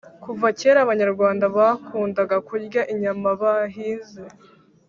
[0.23, 4.23] kuva kera abanyarwanda bakundaga kurya inyama bahize